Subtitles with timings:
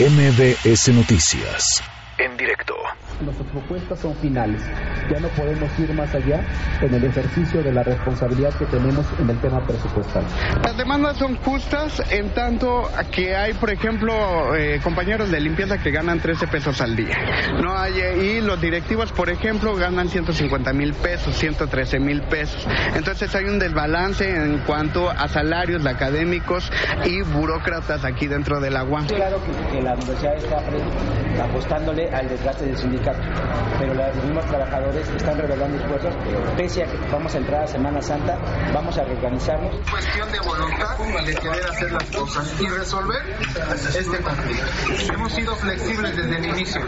[0.00, 1.82] MBS Noticias.
[2.16, 2.74] En directo.
[3.20, 4.62] Nuestras propuestas son finales.
[5.10, 6.40] Ya no podemos ir más allá
[6.80, 10.24] en el ejercicio de la responsabilidad que tenemos en el tema presupuestal.
[10.62, 15.90] Las demandas son justas en tanto que hay, por ejemplo, eh, compañeros de limpieza que
[15.90, 17.16] ganan 13 pesos al día.
[17.60, 22.66] No hay, y los directivos, por ejemplo, ganan 150 mil pesos, 113 mil pesos.
[22.94, 26.70] Entonces hay un desbalance en cuanto a salarios de académicos
[27.04, 29.06] y burócratas aquí dentro de la UAM.
[29.06, 30.62] Claro que, que la universidad está
[31.42, 33.09] apostándole al desgaste del sindicato,
[33.78, 36.14] pero los mismos trabajadores están revelando esfuerzos,
[36.56, 38.38] pese a que vamos a entrar a Semana Santa,
[38.72, 39.74] vamos a reorganizarnos.
[39.90, 43.22] Cuestión de voluntad de querer hacer las cosas y resolver
[43.98, 45.12] este conflicto.
[45.12, 46.80] Hemos sido flexibles desde el inicio,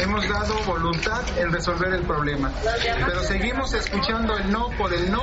[0.00, 2.50] hemos dado voluntad en resolver el problema,
[3.06, 5.22] pero seguimos escuchando el no por el no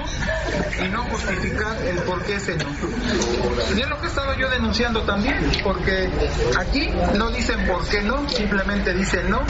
[0.83, 2.65] y no justificar el por qué ese no.
[3.75, 6.09] Y es lo que he estado yo denunciando también, porque
[6.57, 9.41] aquí no dicen por qué no, simplemente dicen no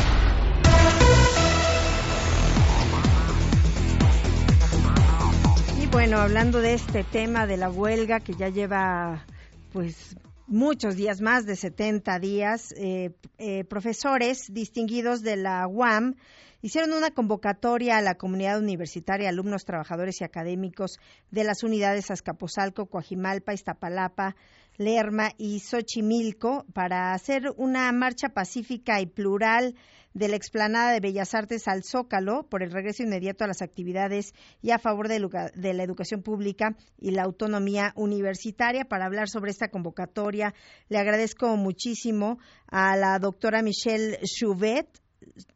[5.91, 9.25] bueno, hablando de este tema de la huelga que ya lleva
[9.71, 16.15] pues muchos días, más de 70 días, eh, eh, profesores distinguidos de la UAM
[16.61, 20.99] hicieron una convocatoria a la comunidad universitaria, alumnos, trabajadores y académicos
[21.31, 24.35] de las unidades Azcapotzalco, Coajimalpa, Iztapalapa,
[24.79, 29.75] Lerma y Xochimilco para hacer una marcha pacífica y plural
[30.13, 34.33] de la explanada de Bellas Artes al Zócalo por el regreso inmediato a las actividades
[34.61, 38.85] y a favor de, la educación pública y la autonomía universitaria.
[38.85, 40.53] Para hablar sobre esta convocatoria,
[40.87, 44.87] le agradezco muchísimo a la doctora Michelle Chouvet,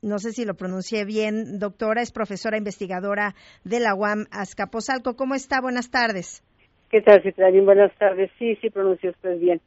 [0.02, 5.16] no sé si lo pronuncié bien, doctora, es profesora investigadora de la UAM Azcapotzalco.
[5.16, 5.62] ¿Cómo está?
[5.62, 6.44] Buenas tardes.
[6.94, 7.66] ¿Qué tal, Citralín?
[7.66, 8.30] Buenas tardes.
[8.38, 9.59] Sí, sí, pronunció usted bien.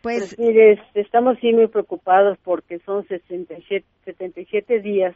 [0.00, 5.14] Pues, pues mire, estamos sí muy preocupados porque son 67, 77 días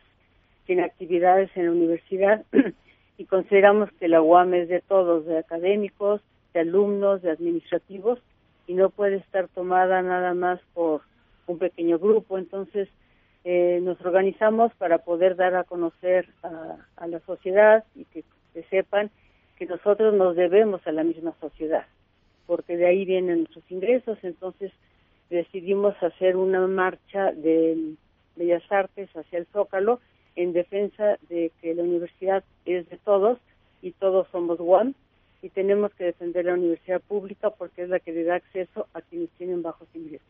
[0.66, 2.44] sin actividades en la universidad
[3.16, 6.20] y consideramos que la UAM es de todos, de académicos,
[6.53, 8.19] de alumnos, de administrativos
[8.66, 11.00] y no puede estar tomada nada más por
[11.47, 12.36] un pequeño grupo.
[12.36, 12.91] Entonces,
[13.44, 18.22] eh, nos organizamos para poder dar a conocer a, la sociedad y que,
[18.69, 19.10] sepan
[19.66, 21.86] que nosotros nos debemos a la misma sociedad,
[22.47, 24.19] porque de ahí vienen nuestros ingresos.
[24.22, 24.72] Entonces
[25.30, 27.94] decidimos hacer una marcha de
[28.36, 30.00] Bellas Artes hacia el Zócalo
[30.36, 33.38] en defensa de que la universidad es de todos
[33.80, 34.94] y todos somos one
[35.41, 39.00] y tenemos que defender la universidad pública porque es la que le da acceso a
[39.00, 40.26] quienes tienen bajos ingresos.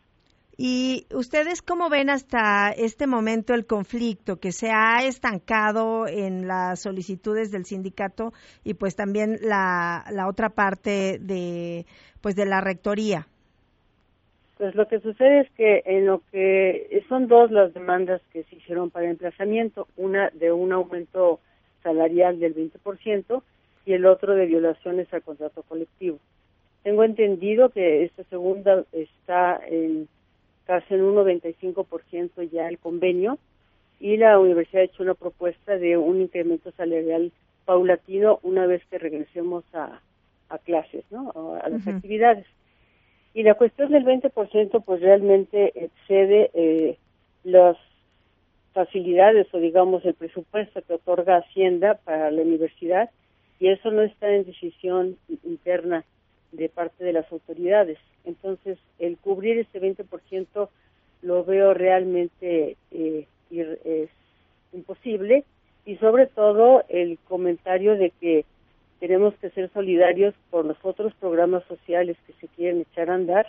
[0.57, 6.83] ¿Y ustedes cómo ven hasta este momento el conflicto que se ha estancado en las
[6.83, 8.33] solicitudes del sindicato
[8.63, 11.87] y pues también la, la otra parte de
[12.21, 13.27] pues de la rectoría?
[14.57, 18.57] Pues lo que sucede es que en lo que son dos las demandas que se
[18.57, 21.41] hicieron para emplazamiento, una de un aumento
[21.83, 23.43] salarial del 20%
[23.87, 26.19] y el otro de violaciones al contrato colectivo.
[26.85, 30.09] Tengo entendido que esta segunda está en
[30.67, 33.39] casi en un 95% ya el convenio
[34.01, 37.33] y la universidad ha hecho una propuesta de un incremento salarial
[37.65, 40.01] paulatino una vez que regresemos a,
[40.49, 41.33] a clases, ¿no?
[41.63, 42.47] a, las actividades.
[43.33, 46.99] Y la cuestión del 20% pues realmente excede eh,
[47.43, 47.77] las
[48.73, 53.11] facilidades o digamos el presupuesto que otorga Hacienda para la universidad
[53.61, 56.05] y eso no está en decisión interna
[56.53, 57.99] de parte de las autoridades.
[58.25, 60.69] Entonces, el cubrir ese 20%
[61.23, 64.11] lo veo realmente eh, es
[64.73, 65.45] imposible
[65.87, 68.45] y sobre todo el comentario de que
[69.01, 73.47] tenemos que ser solidarios por los otros programas sociales que se quieren echar a andar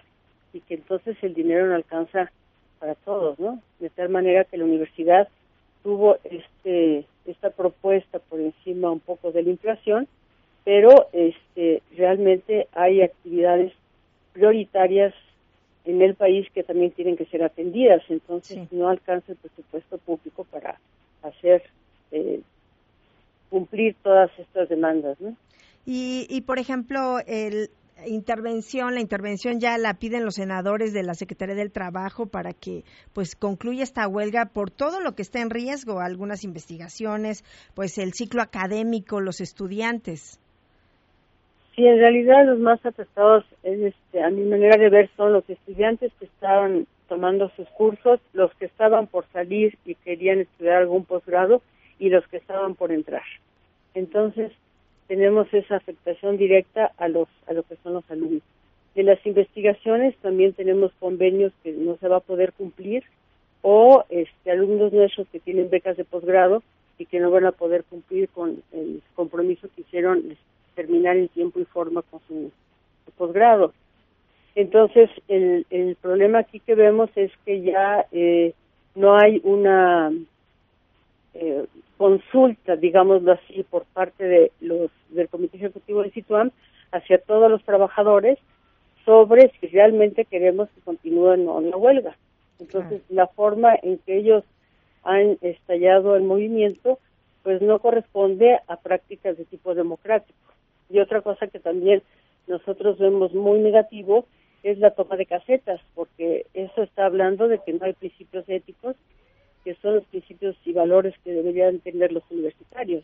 [0.53, 2.31] y que entonces el dinero no alcanza
[2.79, 3.61] para todos, ¿no?
[3.79, 5.27] De tal manera que la universidad
[5.83, 10.07] tuvo este esta propuesta por encima un poco de la inflación
[10.63, 13.71] pero este realmente hay actividades
[14.35, 15.13] prioritarias
[15.85, 20.43] en el país que también tienen que ser atendidas, entonces no alcanza el presupuesto público
[20.43, 20.77] para
[21.23, 21.63] hacer
[22.11, 22.41] eh,
[23.49, 25.35] cumplir todas estas demandas, ¿no?
[25.85, 27.69] Y, y por ejemplo, el
[28.05, 32.83] intervención, la intervención ya la piden los senadores de la Secretaría del Trabajo para que
[33.13, 38.13] pues concluya esta huelga por todo lo que está en riesgo, algunas investigaciones, pues el
[38.13, 40.39] ciclo académico, los estudiantes.
[41.75, 46.13] Sí, en realidad los más afectados, este, a mi manera de ver, son los estudiantes
[46.17, 51.61] que estaban tomando sus cursos, los que estaban por salir y querían estudiar algún posgrado
[51.99, 53.23] y los que estaban por entrar.
[53.93, 54.53] Entonces,
[55.07, 58.41] tenemos esa afectación directa a los a lo que son los alumnos.
[58.95, 63.03] De las investigaciones también tenemos convenios que no se va a poder cumplir
[63.61, 66.63] o este, alumnos nuestros que tienen becas de posgrado
[66.97, 70.37] y que no van a poder cumplir con el compromiso que hicieron
[70.75, 72.51] terminar en tiempo y forma con su,
[73.17, 73.73] posgrado.
[74.55, 78.53] Entonces, el, el, problema aquí que vemos es que ya eh,
[78.95, 80.11] no hay una
[81.33, 81.65] eh,
[81.97, 86.51] consulta, digámoslo así, por parte de los del Comité Ejecutivo de Situam
[86.91, 88.39] hacia todos los trabajadores
[89.03, 92.17] sobre si realmente queremos que continúen o no la huelga.
[92.59, 94.43] Entonces, la forma en que ellos
[95.03, 96.99] han estallado el movimiento,
[97.43, 100.39] pues no corresponde a prácticas de tipo democrático.
[100.89, 102.03] Y otra cosa que también
[102.47, 104.25] nosotros vemos muy negativo
[104.63, 108.95] es la toma de casetas, porque eso está hablando de que no hay principios éticos,
[109.63, 113.03] que son los principios y valores que deberían tener los universitarios.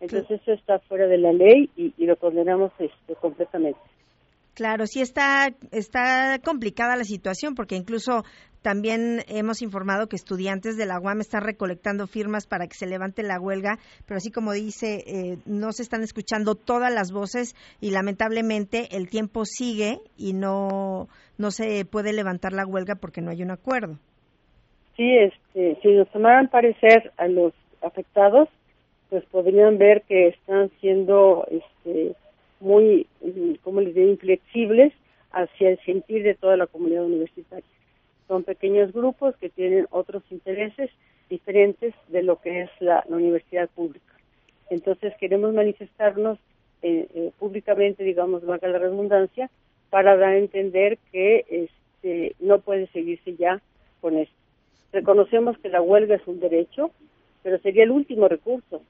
[0.00, 3.80] Entonces eso está fuera de la ley y, lo condenamos este, completamente.
[4.54, 8.24] Claro, sí está, está complicada la situación porque incluso
[8.62, 13.22] también hemos informado que estudiantes de la UAM están recolectando firmas para que se levante
[13.22, 17.90] la huelga, pero así como dice, eh, no se están escuchando todas las voces y
[17.90, 21.08] lamentablemente el tiempo sigue y no,
[21.38, 23.98] no se puede levantar la huelga porque no hay un acuerdo.
[24.96, 27.52] Sí, este, si nos tomaran parecer a los
[27.82, 28.48] afectados,
[29.10, 32.14] pues podrían ver que están siendo este,
[32.60, 34.92] muy, mm, como les digo, inflexibles
[35.30, 37.64] hacia el sentir de toda la comunidad universitaria.
[38.28, 40.90] Son pequeños grupos que tienen otros intereses
[41.28, 44.14] diferentes de lo que es la, universidad pública.
[44.70, 46.38] Entonces queremos manifestarnos
[46.82, 49.50] eh, eh, públicamente, digamos, valga la redundancia,
[49.90, 53.60] para dar a entender que este, no puede seguirse ya
[54.00, 54.34] con esto.
[54.92, 56.90] Reconocemos que la huelga es un derecho,
[57.42, 58.82] pero sería el último recurso.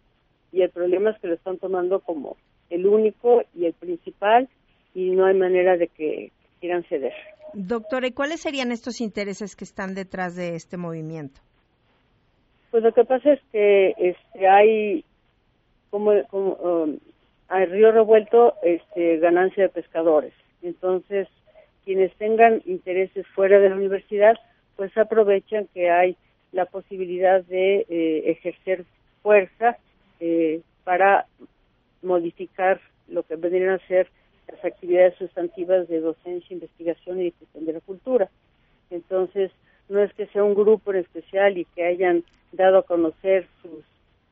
[0.52, 2.36] Y el problema es que lo están tomando como
[2.70, 4.48] el único y el principal
[4.94, 7.12] y no hay manera de que quieran ceder.
[7.54, 11.40] Doctora, ¿y cuáles serían estos intereses que están detrás de este movimiento?
[12.70, 15.04] Pues lo que pasa es que este, hay
[15.90, 16.98] como, como um,
[17.48, 20.34] río revuelto este, ganancia de pescadores.
[20.62, 21.28] Entonces,
[21.84, 24.36] quienes tengan intereses fuera de la universidad,
[24.76, 26.16] pues aprovechan que hay
[26.52, 28.84] la posibilidad de eh, ejercer
[29.22, 29.78] fuerza
[30.20, 31.26] eh, para
[32.02, 34.08] modificar lo que vendrían a ser
[34.48, 38.30] las actividades sustantivas de docencia, investigación y difusión de la cultura.
[38.90, 39.50] Entonces,
[39.88, 43.84] no es que sea un grupo en especial y que hayan dado a conocer sus,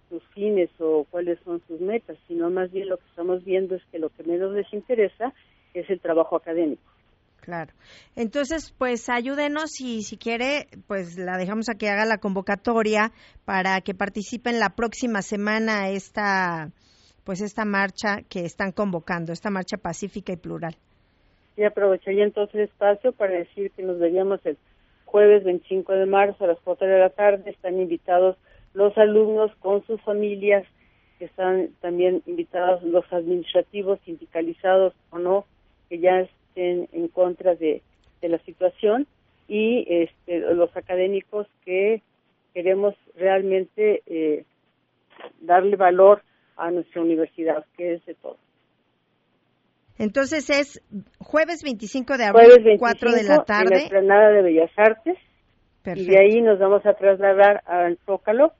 [0.08, 3.82] sus fines o cuáles son sus metas, sino más bien lo que estamos viendo es
[3.90, 5.32] que lo que menos les interesa
[5.74, 6.82] es el trabajo académico.
[7.40, 7.72] Claro.
[8.16, 13.12] Entonces, pues ayúdenos y si quiere, pues la dejamos a que haga la convocatoria
[13.44, 16.72] para que participen la próxima semana esta
[17.26, 20.76] pues esta marcha que están convocando, esta marcha pacífica y plural.
[21.56, 24.56] Y aprovecharía entonces el espacio para decir que nos veríamos el
[25.04, 27.50] jueves 25 de marzo a las 4 de la tarde.
[27.50, 28.36] Están invitados
[28.74, 30.64] los alumnos con sus familias,
[31.18, 35.46] están también invitados los administrativos, sindicalizados o no,
[35.88, 37.82] que ya estén en contra de,
[38.22, 39.06] la situación
[39.46, 42.02] y este, los académicos que
[42.54, 44.44] queremos realmente eh,
[45.40, 46.22] darle valor
[46.56, 48.36] a nuestra universidad, que es de todo.
[49.98, 50.82] Entonces es
[51.18, 53.64] jueves 25 de abril, 4 de la tarde.
[53.64, 55.16] En la Esplanada de Bellas Artes.
[55.94, 58.52] Y de ahí nos vamos a trasladar al Zócalo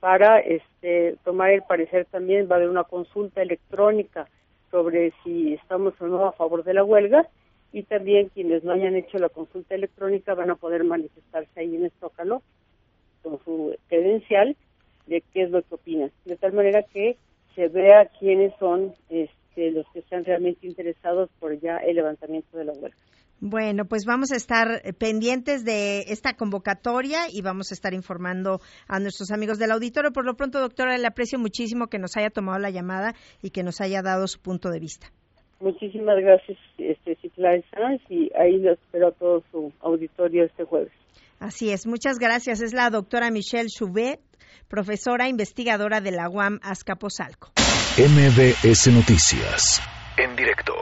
[0.00, 2.48] para este, tomar el parecer también.
[2.48, 4.28] Va a haber una consulta electrónica
[4.70, 7.26] sobre si estamos o no a favor de la huelga.
[7.72, 11.86] Y también quienes no hayan hecho la consulta electrónica van a poder manifestarse ahí en
[11.86, 12.42] el Zócalo
[13.22, 14.54] con su credencial
[15.06, 16.12] de qué es lo que opinan.
[16.24, 17.16] De tal manera que
[17.54, 22.64] se vea quiénes son este, los que están realmente interesados por ya el levantamiento de
[22.64, 22.96] la huelga.
[23.40, 29.00] Bueno, pues vamos a estar pendientes de esta convocatoria y vamos a estar informando a
[29.00, 30.12] nuestros amigos del auditorio.
[30.12, 33.62] Por lo pronto, doctora, le aprecio muchísimo que nos haya tomado la llamada y que
[33.62, 35.08] nos haya dado su punto de vista.
[35.60, 37.16] Muchísimas gracias, este,
[37.70, 40.92] Sanz, y ahí lo espero a todo su auditorio este jueves.
[41.38, 42.60] Así es, muchas gracias.
[42.60, 44.20] Es la doctora Michelle Chouvet,
[44.68, 47.52] profesora investigadora de la UAM Azcapotzalco.
[47.96, 49.80] MBS Noticias,
[50.16, 50.74] en directo.